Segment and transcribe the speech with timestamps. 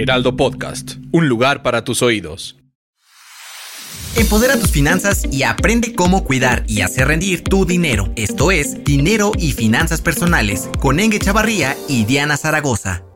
[0.00, 2.56] Heraldo Podcast, un lugar para tus oídos.
[4.16, 8.10] Empodera tus finanzas y aprende cómo cuidar y hacer rendir tu dinero.
[8.16, 13.09] Esto es Dinero y Finanzas Personales con Enge Chavarría y Diana Zaragoza.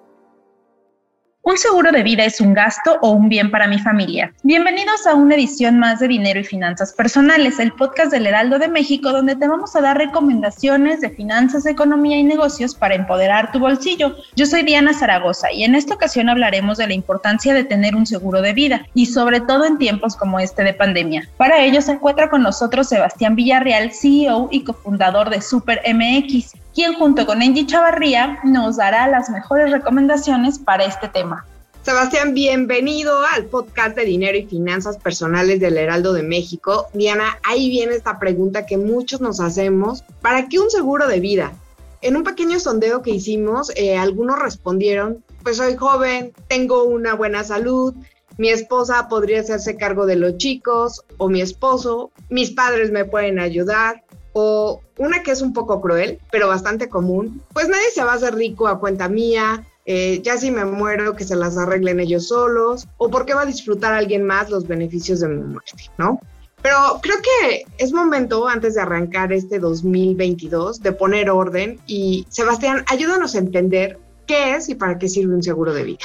[1.47, 4.33] ¿Un seguro de vida es un gasto o un bien para mi familia?
[4.45, 8.69] Bienvenidos a una edición más de Dinero y Finanzas Personales, el podcast del Heraldo de
[8.69, 13.59] México, donde te vamos a dar recomendaciones de finanzas, economía y negocios para empoderar tu
[13.59, 14.17] bolsillo.
[14.37, 18.07] Yo soy Diana Zaragoza y en esta ocasión hablaremos de la importancia de tener un
[18.07, 21.29] seguro de vida y sobre todo en tiempos como este de pandemia.
[21.37, 26.95] Para ello se encuentra con nosotros Sebastián Villarreal, CEO y cofundador de Super MX quien
[26.95, 31.47] junto con Angie Chavarría nos dará las mejores recomendaciones para este tema.
[31.83, 36.89] Sebastián, bienvenido al podcast de dinero y finanzas personales del Heraldo de México.
[36.93, 40.03] Diana, ahí viene esta pregunta que muchos nos hacemos.
[40.21, 41.53] ¿Para qué un seguro de vida?
[42.01, 47.45] En un pequeño sondeo que hicimos, eh, algunos respondieron, pues soy joven, tengo una buena
[47.45, 47.95] salud,
[48.37, 53.39] mi esposa podría hacerse cargo de los chicos o mi esposo, mis padres me pueden
[53.39, 54.04] ayudar,
[54.35, 58.17] o una que es un poco cruel, pero bastante común, pues nadie se va a
[58.17, 62.29] hacer rico a cuenta mía, eh, ya si me muero, que se las arreglen ellos
[62.29, 66.21] solos, o por qué va a disfrutar alguien más los beneficios de mi muerte, ¿no?
[66.63, 72.85] Pero creo que es momento, antes de arrancar este 2022, de poner orden y, Sebastián,
[72.89, 76.05] ayúdanos a entender qué es y para qué sirve un seguro de vida.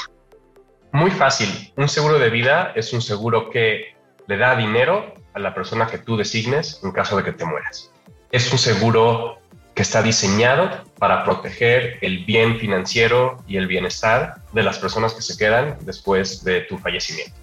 [0.91, 1.49] Muy fácil.
[1.77, 3.95] Un seguro de vida es un seguro que
[4.27, 7.89] le da dinero a la persona que tú designes en caso de que te mueras
[8.31, 9.37] es un seguro
[9.73, 15.21] que está diseñado para proteger el bien financiero y el bienestar de las personas que
[15.21, 17.33] se quedan después de tu fallecimiento.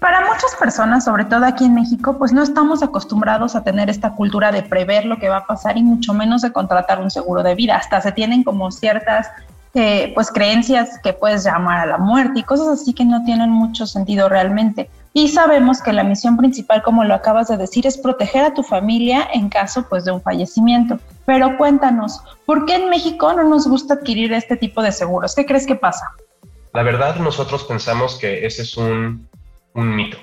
[0.00, 4.14] Para muchas personas, sobre todo aquí en México, pues no estamos acostumbrados a tener esta
[4.14, 7.42] cultura de prever lo que va a pasar y mucho menos de contratar un seguro
[7.42, 7.76] de vida.
[7.76, 9.28] Hasta se tienen como ciertas
[9.74, 13.50] eh, pues creencias que puedes llamar a la muerte y cosas así que no tienen
[13.50, 14.90] mucho sentido realmente.
[15.16, 18.62] Y sabemos que la misión principal, como lo acabas de decir, es proteger a tu
[18.62, 21.00] familia en caso pues de un fallecimiento.
[21.24, 25.34] Pero cuéntanos, ¿por qué en México no nos gusta adquirir este tipo de seguros?
[25.34, 26.04] ¿Qué crees que pasa?
[26.74, 29.26] La verdad, nosotros pensamos que ese es un,
[29.72, 30.18] un mito.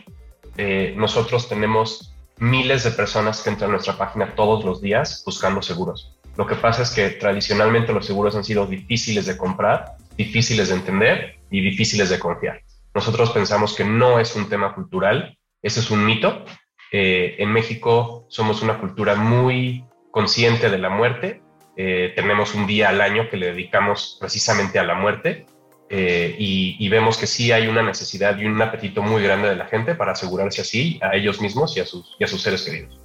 [0.58, 5.64] Eh, nosotros tenemos miles de personas que entran a nuestra página todos los días buscando
[5.64, 6.16] seguros.
[6.38, 10.76] Lo que pasa es que tradicionalmente los seguros han sido difíciles de comprar, difíciles de
[10.76, 12.62] entender y difíciles de confiar.
[12.94, 16.46] Nosotros pensamos que no es un tema cultural, ese es un mito.
[16.92, 21.42] Eh, en México somos una cultura muy consciente de la muerte.
[21.76, 25.48] Eh, tenemos un día al año que le dedicamos precisamente a la muerte
[25.90, 29.66] eh, y, vemos que sí hay una necesidad y un apetito muy grande de la
[29.66, 33.00] gente para asegurarse así a ellos mismos y a sus, y a sus seres queridos.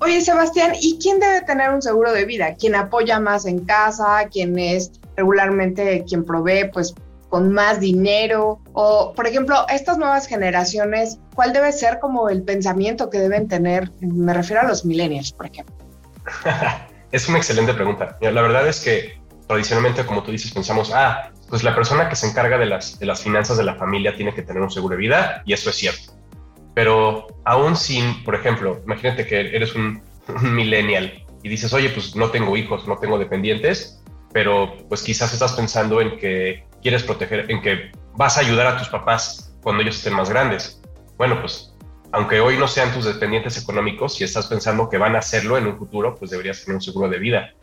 [0.00, 2.54] Oye, Sebastián, ¿y quién debe tener un seguro de vida?
[2.58, 4.28] ¿Quién apoya más en casa?
[4.30, 6.94] ¿Quién es regularmente quien provee pues
[7.32, 8.60] con más dinero?
[8.74, 13.90] O, por ejemplo, estas nuevas generaciones, ¿cuál debe ser como el pensamiento que deben tener?
[14.02, 15.74] Me refiero a los millennials, por ejemplo.
[17.10, 18.18] es una excelente pregunta.
[18.20, 22.26] La verdad es que tradicionalmente, como tú dices, pensamos, ah, pues la persona que se
[22.26, 25.00] encarga de las, de las finanzas de la familia tiene que tener un seguro de
[25.00, 26.12] vida, y eso es cierto.
[26.74, 32.14] Pero aún sin, por ejemplo, imagínate que eres un, un millennial y dices, oye, pues
[32.14, 34.02] no tengo hijos, no tengo dependientes,
[34.34, 38.76] pero pues quizás estás pensando en que quieres proteger, en que vas a ayudar a
[38.76, 40.82] tus papás cuando ellos estén más grandes.
[41.16, 41.74] Bueno, pues
[42.12, 45.66] aunque hoy no sean tus dependientes económicos, si estás pensando que van a hacerlo en
[45.66, 47.54] un futuro, pues deberías tener un seguro de vida.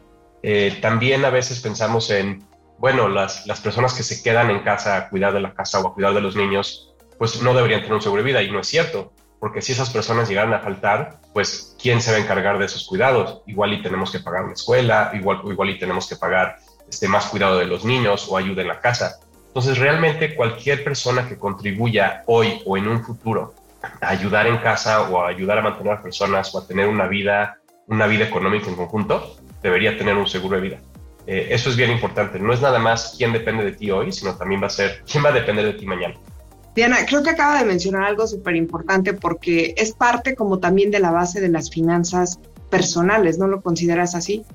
[0.42, 2.44] Eh, también a veces pensamos en,
[2.80, 5.88] bueno, las, las personas que se quedan en casa a cuidar de la casa o
[5.88, 8.62] a cuidar de los niños, pues no deberían tener un seguro de vida y no
[8.62, 12.58] es cierto, porque si esas personas llegaran a faltar, pues ¿quién se va a encargar
[12.58, 13.42] de esos cuidados?
[13.46, 16.58] Igual y tenemos que pagar una escuela, igual, igual y tenemos que pagar
[16.90, 19.20] este, más cuidado de los niños o ayuda en la casa.
[19.48, 23.54] Entonces, realmente cualquier persona que contribuya hoy o en un futuro
[24.02, 27.08] a ayudar en casa o a ayudar a mantener a personas o a tener una
[27.08, 30.78] vida, una vida económica en conjunto, debería tener un seguro de vida.
[31.26, 32.40] Eh, eso es bien importante.
[32.40, 35.24] No es nada más quién depende de ti hoy, sino también va a ser quién
[35.24, 36.16] va a depender de ti mañana.
[36.76, 41.00] Diana, creo que acaba de mencionar algo súper importante porque es parte como también de
[41.00, 42.40] la base de las finanzas
[42.70, 44.46] personales, ¿no lo consideras así?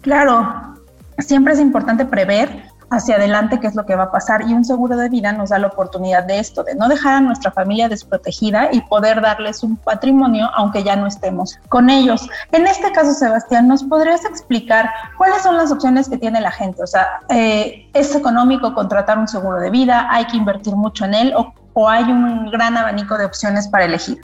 [0.00, 0.74] Claro,
[1.18, 4.64] siempre es importante prever hacia adelante qué es lo que va a pasar y un
[4.64, 7.88] seguro de vida nos da la oportunidad de esto, de no dejar a nuestra familia
[7.88, 12.28] desprotegida y poder darles un patrimonio aunque ya no estemos con ellos.
[12.52, 16.82] En este caso, Sebastián, ¿nos podrías explicar cuáles son las opciones que tiene la gente?
[16.82, 20.08] O sea, eh, ¿es económico contratar un seguro de vida?
[20.10, 23.84] ¿Hay que invertir mucho en él o, o hay un gran abanico de opciones para
[23.84, 24.20] elegir?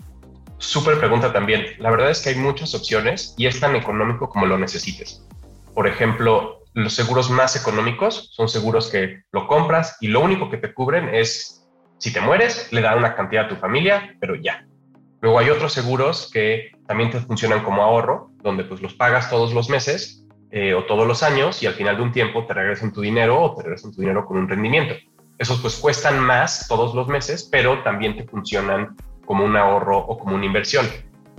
[0.58, 1.64] Súper pregunta también.
[1.78, 5.24] La verdad es que hay muchas opciones y es tan económico como lo necesites.
[5.74, 10.56] Por ejemplo, los seguros más económicos son seguros que lo compras y lo único que
[10.56, 11.60] te cubren es
[11.98, 14.64] si te mueres, le dan una cantidad a tu familia, pero ya.
[15.20, 19.52] Luego hay otros seguros que también te funcionan como ahorro, donde pues los pagas todos
[19.52, 22.92] los meses eh, o todos los años y al final de un tiempo te regresan
[22.92, 24.94] tu dinero o te regresan tu dinero con un rendimiento.
[25.38, 28.96] Esos pues cuestan más todos los meses, pero también te funcionan
[29.26, 30.86] como un ahorro o como una inversión.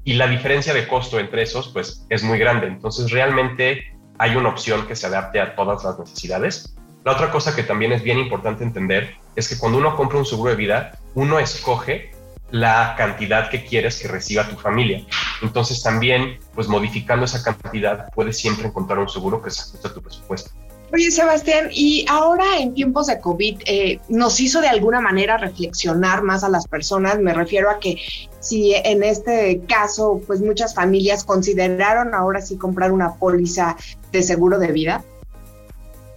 [0.03, 2.67] Y la diferencia de costo entre esos pues es muy grande.
[2.67, 6.75] Entonces realmente hay una opción que se adapte a todas las necesidades.
[7.03, 10.25] La otra cosa que también es bien importante entender es que cuando uno compra un
[10.25, 12.11] seguro de vida, uno escoge
[12.51, 15.05] la cantidad que quieres que reciba tu familia.
[15.41, 19.93] Entonces también, pues modificando esa cantidad, puedes siempre encontrar un seguro que se ajuste a
[19.93, 20.51] tu presupuesto.
[20.93, 26.21] Oye, Sebastián, y ahora en tiempos de COVID, eh, ¿nos hizo de alguna manera reflexionar
[26.21, 27.17] más a las personas?
[27.17, 27.95] Me refiero a que
[28.41, 33.77] si en este caso, pues muchas familias consideraron ahora sí comprar una póliza
[34.11, 35.05] de seguro de vida?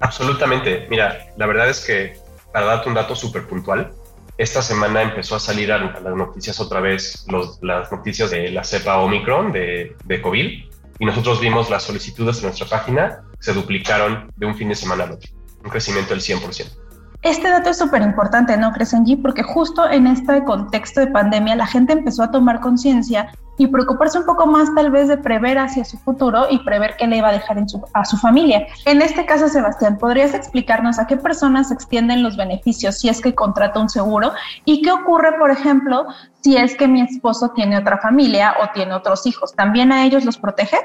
[0.00, 0.88] Absolutamente.
[0.90, 2.18] Mira, la verdad es que
[2.52, 3.92] para darte un dato súper puntual,
[4.38, 7.24] esta semana empezó a salir a, las noticias otra vez
[7.60, 10.64] las noticias de la cepa Omicron de, de COVID
[10.98, 15.04] y nosotros vimos las solicitudes en nuestra página se duplicaron de un fin de semana
[15.04, 15.30] al otro,
[15.62, 16.78] un crecimiento del 100%.
[17.20, 19.16] Este dato es súper importante, ¿no, Crescenji?
[19.16, 24.18] Porque justo en este contexto de pandemia la gente empezó a tomar conciencia y preocuparse
[24.18, 27.28] un poco más tal vez de prever hacia su futuro y prever qué le iba
[27.28, 27.62] a dejar
[27.92, 28.66] a su familia.
[28.86, 33.20] En este caso, Sebastián, ¿podrías explicarnos a qué personas se extienden los beneficios si es
[33.20, 34.32] que contrata un seguro
[34.64, 36.06] y qué ocurre, por ejemplo,
[36.40, 39.54] si es que mi esposo tiene otra familia o tiene otros hijos?
[39.54, 40.78] ¿También a ellos los protege?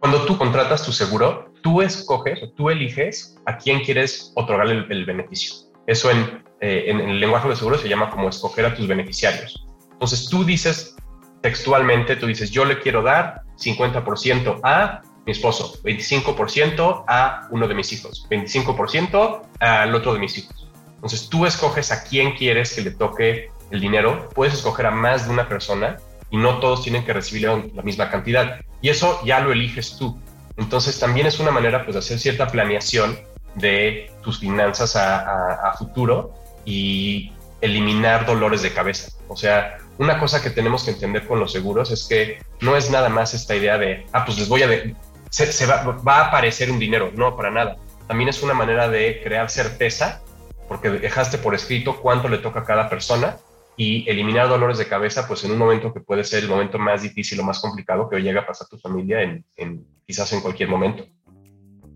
[0.00, 5.68] Cuando tú contratas tu seguro, tú escoges tú eliges a quién quieres otorgar el, beneficio.
[5.86, 9.66] Eso en, eh, el lenguaje de seguro se llama como escoger a tus beneficiarios.
[9.92, 10.96] Entonces tú dices
[11.40, 17.74] textualmente, tú dices, yo le quiero dar 50% a mi esposo, 25% a uno de
[17.74, 20.68] mis hijos, 25% al otro de mis hijos.
[20.94, 25.26] Entonces tú escoges a quién quieres que le toque el dinero, puedes escoger a más
[25.26, 25.96] de una persona
[26.30, 28.60] y no todos tienen que recibir la misma cantidad.
[28.80, 30.18] Y eso ya lo eliges tú.
[30.56, 33.18] Entonces también es una manera pues, de hacer cierta planeación
[33.54, 36.34] de tus finanzas a, futuro
[36.64, 39.12] y eliminar dolores de cabeza.
[39.28, 42.90] O sea, una cosa que tenemos que entender con los seguros es que no es
[42.90, 44.94] nada más esta idea de, ah, pues les voy a, de,
[45.30, 47.10] se, va, va, a aparecer un dinero.
[47.14, 47.76] No, para nada.
[48.06, 50.22] También es una manera de crear certeza
[50.68, 53.36] porque dejaste por escrito cuánto le toca a cada persona
[53.76, 57.02] y eliminar dolores de cabeza, pues en un momento que puede ser el momento más
[57.02, 61.04] difícil o más complicado que llega a pasar tu familia en, quizás en cualquier momento.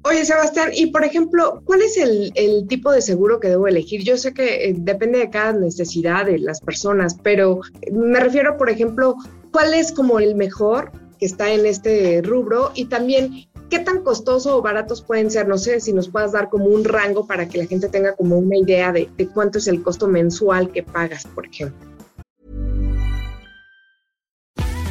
[0.03, 2.33] Oye, Sebastián, y por ejemplo, ¿cuál es el,
[2.69, 4.03] tipo de seguro que debo elegir?
[4.03, 7.61] Yo sé que eh, depende de cada necesidad de las personas, pero
[7.93, 9.17] me refiero, por ejemplo,
[9.53, 12.73] ¿cuál es como el mejor que está en este rubro?
[12.75, 15.49] Y también, ¿qué tan costoso o baratos pueden ser?
[15.49, 18.37] No sé si nos puedas dar como un rango para que la gente tenga como
[18.37, 21.89] una idea de, cuánto es el costo mensual que pagas, por ejemplo.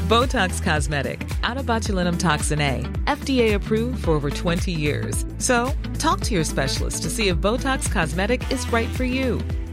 [0.08, 5.24] Botox Cosmetic, out of botulinum toxin A, FDA approved for over 20 years.
[5.38, 9.40] So, talk to your specialist to see if Botox Cosmetic is right for you.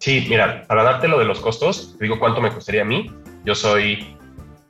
[0.00, 3.12] Sí, mira, para darte lo de los costos, te digo cuánto me costaría a mí.
[3.44, 4.16] Yo soy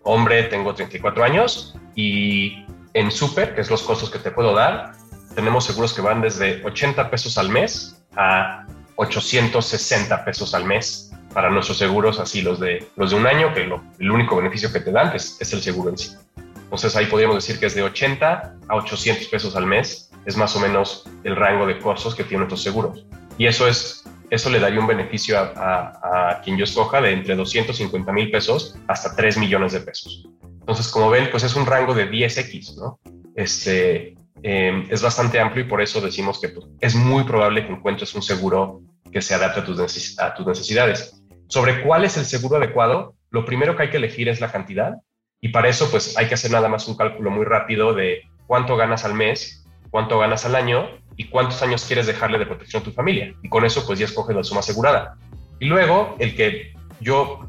[0.03, 4.91] hombre, tengo 34 años y en Super, que es los costos que te puedo dar,
[5.37, 11.49] tenemos seguros que van desde 80 pesos al mes a 860 pesos al mes para
[11.49, 13.71] nuestros seguros, así los de, los de un año, que
[14.01, 16.17] el único beneficio que te dan es, el seguro en sí.
[16.65, 20.57] Entonces ahí podríamos decir que es de 80 a 800 pesos al mes, es más
[20.57, 23.05] o menos el rango de costos que tienen nuestros seguros.
[23.39, 28.13] Y eso es eso le daría un beneficio a, quien yo escoja de entre 250
[28.13, 30.29] mil pesos hasta 3 millones de pesos.
[30.61, 33.01] Entonces, como ven, pues es un rango de 10x, ¿no?
[33.35, 37.73] Este, em, es bastante amplio y por eso decimos que pues, es muy probable que
[37.73, 38.81] encuentres un seguro
[39.13, 41.21] que se adapte a tus, a tus necesidades.
[41.49, 44.95] Sobre cuál es el seguro adecuado, lo primero que hay que elegir es la cantidad
[45.41, 48.77] y para eso pues hay que hacer nada más un cálculo muy rápido de cuánto
[48.77, 50.89] ganas al mes, cuánto ganas al año
[51.21, 53.35] y cuántos años quieres dejarle de protección a tu familia.
[53.43, 55.19] Y con eso pues ya escoges la suma asegurada.
[55.59, 57.47] Y luego el que yo,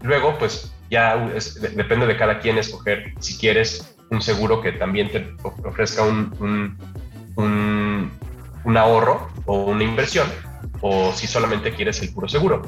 [0.00, 1.14] luego pues ya
[1.76, 6.34] depende de cada quien escoger si quieres un seguro que también te ofrezca un,
[7.36, 8.10] un,
[8.64, 10.26] un, ahorro o una inversión
[10.80, 12.62] o si solamente quieres el puro seguro.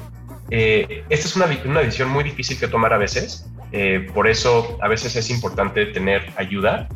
[0.51, 4.77] Eh, esta es una, una, decisión muy difícil que tomar a veces, eh, por eso
[4.83, 6.89] a veces es importante tener ayuda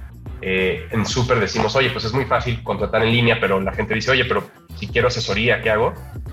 [0.43, 3.95] eh, en súper decimos, oye, pues es muy fácil contratar en línea, pero la gente
[3.95, 5.93] dice, oye, pero si quiero asesoría, ¿qué hago?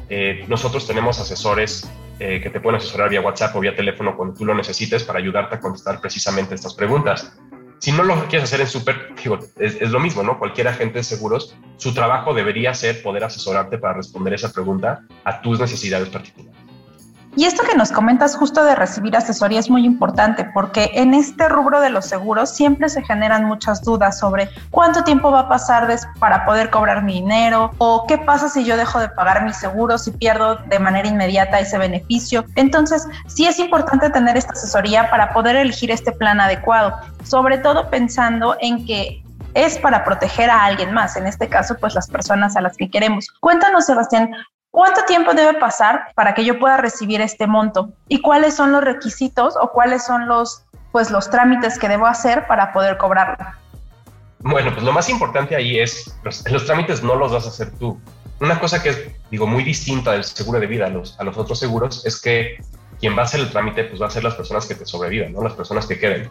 [0.09, 4.33] Eh, nosotros tenemos asesores eh, que te pueden asesorar vía WhatsApp o vía teléfono cuando
[4.33, 7.37] tú lo necesites para ayudarte a contestar precisamente estas preguntas.
[7.79, 9.13] Si no lo quieres hacer en súper,
[9.59, 10.39] es, es, lo mismo, ¿no?
[10.39, 15.41] Cualquier agente de seguros, su trabajo debería ser poder asesorarte para responder esa pregunta a
[15.41, 16.66] tus necesidades particulares.
[17.37, 21.47] Y esto que nos comentas justo de recibir asesoría es muy importante porque en este
[21.47, 25.87] rubro de los seguros siempre se generan muchas dudas sobre cuánto tiempo va a pasar
[26.19, 29.99] para poder cobrar mi dinero o qué pasa si yo dejo de pagar mi seguro,
[29.99, 32.43] si pierdo de manera inmediata ese beneficio.
[32.55, 37.91] Entonces, sí es importante tener esta asesoría para poder elegir este plan adecuado, sobre todo
[37.91, 42.55] pensando en que es para proteger a alguien más, en este caso, pues las personas
[42.57, 43.27] a las que queremos.
[43.39, 44.31] Cuéntanos, Sebastián,
[44.77, 47.89] ¿Cuánto tiempo debe pasar para que yo pueda recibir este monto?
[48.09, 52.45] ¿Y cuáles son los requisitos o cuáles son los, pues, los trámites que debo hacer
[52.45, 53.43] para poder cobrarlo?
[54.37, 57.71] Bueno, pues lo más importante ahí es, los, los trámites no los vas a hacer
[57.79, 57.99] tú.
[58.39, 61.35] Una cosa que es, digo, muy distinta del seguro de vida a los, a los
[61.39, 62.63] otros seguros es que
[62.99, 65.33] quien va a hacer el trámite, pues va a ser las personas que te sobrevivan,
[65.33, 65.41] ¿no?
[65.41, 66.29] Las personas que queden.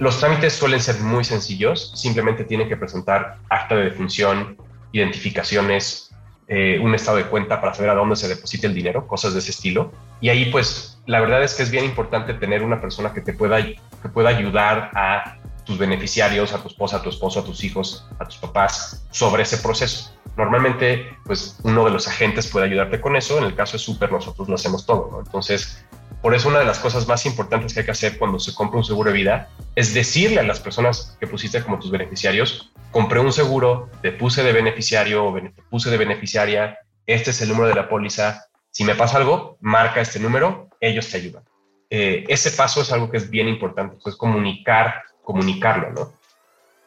[0.00, 4.58] Los trámites suelen ser muy sencillos, simplemente tienen que presentar acta de defunción,
[4.92, 6.05] identificaciones,
[6.48, 9.40] eh, un estado de cuenta para saber a dónde se deposita el dinero, cosas de
[9.40, 9.92] ese estilo.
[10.20, 13.32] Y ahí pues la verdad es que es bien importante tener una persona que te
[13.32, 17.64] pueda, que pueda ayudar a tus beneficiarios, a tu esposa, a tu esposo, a tus
[17.64, 20.16] hijos, a tus papás sobre ese proceso.
[20.36, 23.38] Normalmente, pues uno de los agentes puede ayudarte con eso.
[23.38, 25.08] En el caso de Super, nosotros lo hacemos todo.
[25.10, 25.18] ¿no?
[25.20, 25.84] Entonces,
[26.22, 28.78] por eso una de las cosas más importantes que hay que hacer cuando se compra
[28.78, 33.20] un seguro de vida es decirle a las personas que pusiste como tus beneficiarios, compré
[33.20, 37.68] un seguro, te puse de beneficiario o te puse de beneficiaria, este es el número
[37.68, 41.44] de la póliza, si me pasa algo, marca este número, ellos te ayudan.
[41.90, 46.12] Eh, ese paso es algo que es bien importante, es comunicar, comunicarlo, ¿no?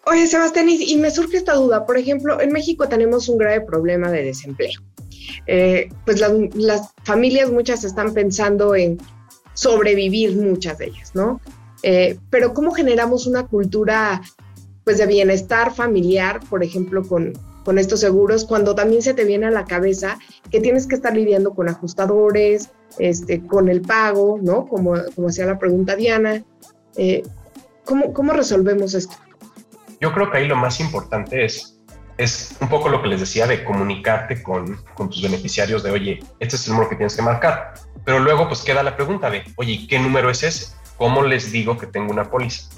[0.08, 1.86] Oye, Sebastián, y me surge esta duda.
[1.86, 4.82] Por ejemplo, en México tenemos un grave problema de desempleo.
[5.46, 8.98] Eh, pues las, las, familias muchas están pensando en
[9.54, 11.39] sobrevivir, muchas de ellas, ¿no?
[11.84, 14.24] Eh, pero ¿cómo generamos una cultura
[14.89, 19.46] pues de bienestar familiar, por ejemplo, con, con estos seguros, cuando también se te viene
[19.46, 20.17] a la cabeza
[20.50, 24.65] que tienes que estar lidiando con ajustadores, este, con el pago, ¿no?
[24.65, 26.43] Como, como hacía la pregunta Diana.
[26.98, 27.22] Eh,
[27.86, 29.15] ¿cómo, ¿Cómo resolvemos esto?
[30.01, 31.75] Yo creo que ahí lo más importante es
[32.17, 36.19] es un poco lo que les decía de comunicarte con, con, tus beneficiarios de, oye,
[36.39, 37.75] este es el número que tienes que marcar.
[38.03, 40.74] Pero luego pues queda la pregunta de, oye, ¿qué número es ese?
[40.98, 42.72] ¿Cómo les digo que tengo una póliza?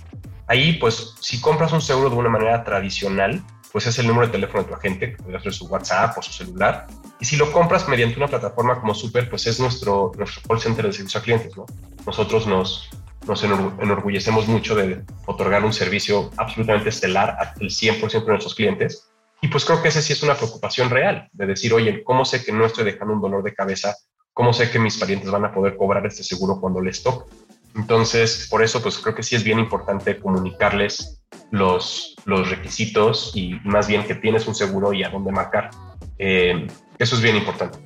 [0.52, 3.42] Ahí, pues, si compras un seguro de una manera tradicional,
[3.72, 6.22] pues es el número de teléfono de tu agente, que puede ser su WhatsApp o
[6.22, 6.88] su celular.
[7.22, 10.88] Y si lo compras mediante una plataforma como Super, pues es nuestro, nuestro call center
[10.88, 11.66] de servicio a clientes, ¿no?
[12.06, 12.90] Nosotros nos,
[13.26, 19.10] nos enorgullecemos mucho de otorgar un servicio absolutamente estelar al 100% de nuestros clientes.
[19.40, 22.44] Y pues creo que ese sí es una preocupación real, de decir, oye, ¿cómo sé
[22.44, 23.96] que no estoy dejando un dolor de cabeza?
[24.34, 27.34] ¿Cómo sé que mis parientes van a poder cobrar este seguro cuando les toque?
[27.76, 33.88] Entonces, por eso, pues creo que sí es bien importante comunicarles los, requisitos y más
[33.88, 35.70] bien que tienes un seguro y a dónde marcar.
[36.18, 37.80] Eh, eso es bien importante.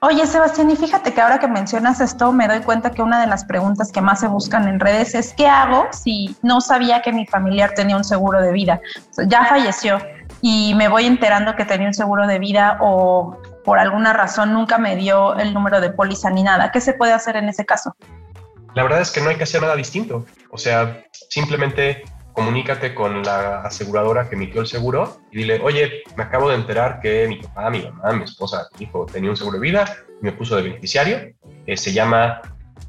[0.00, 3.26] Oye, Sebastián, y fíjate que ahora que mencionas esto, me doy cuenta que una de
[3.26, 7.10] las preguntas que más se buscan en redes es ¿qué hago si no sabía que
[7.10, 8.80] mi familiar tenía un seguro de vida?
[9.28, 9.98] ya falleció
[10.42, 14.76] y me voy enterando que tenía un seguro de vida o por alguna razón nunca
[14.76, 16.70] me dio el número de póliza ni nada.
[16.70, 17.96] ¿Qué se puede hacer en ese caso?
[18.74, 20.26] La verdad es que no hay que hacer nada distinto.
[20.50, 22.02] O sea, simplemente
[22.32, 27.00] comunícate con la aseguradora que emitió el seguro y dile, oye, me acabo de enterar
[27.00, 30.32] que mi papá, mi mamá, mi esposa, mi hijo tenía un seguro de vida me
[30.32, 31.18] puso de beneficiario.
[31.66, 32.40] eh, se llama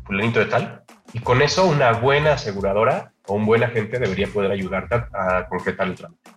[0.05, 4.51] fulanito de tal, y con eso una buena aseguradora o un buen agente debería poder
[4.51, 6.31] ayudarte a, concretar el trámite.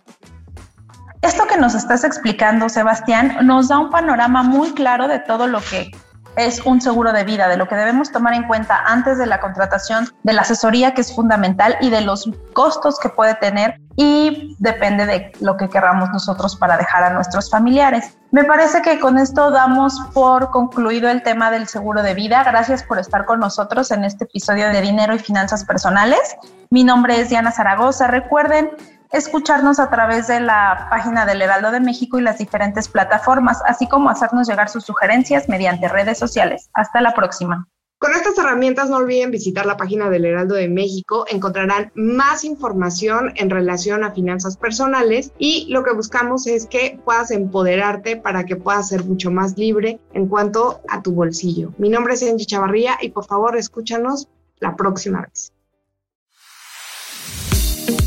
[1.21, 5.59] Esto que nos estás explicando, Sebastián, nos da un panorama muy claro de todo lo
[5.59, 5.91] que
[6.39, 9.41] es un seguro de vida, de lo que debemos tomar en cuenta antes de la
[9.41, 14.55] contratación, de la asesoría que es fundamental y de los costos que puede tener y
[14.59, 18.17] depende de lo que queramos nosotros para dejar a nuestros familiares.
[18.31, 22.43] Me parece que con esto damos por concluido el tema del seguro de vida.
[22.45, 26.37] Gracias por estar con nosotros en este episodio de Dinero y Finanzas Personales.
[26.69, 28.07] Mi nombre es Diana Zaragoza.
[28.07, 28.69] Recuerden
[29.11, 33.87] escucharnos a través de la página del Heraldo de México y las diferentes plataformas, así
[33.87, 36.69] como hacernos llegar sus sugerencias mediante redes sociales.
[36.73, 37.67] Hasta la próxima.
[37.99, 43.33] Con estas herramientas no olviden visitar la página del Heraldo de México, encontrarán más información
[43.35, 48.55] en relación a finanzas personales y lo que buscamos es que puedas empoderarte para que
[48.55, 51.73] puedas ser mucho más libre en cuanto a tu bolsillo.
[51.77, 54.29] Mi nombre es Angie Chavarría y por favor escúchanos
[54.61, 55.51] la próxima vez.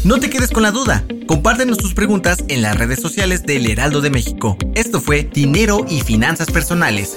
[0.04, 1.04] No te quedes con la duda.
[1.28, 4.56] Compártenos tus preguntas en las redes sociales del Heraldo de México.
[4.74, 7.16] Esto fue Dinero y Finanzas Personales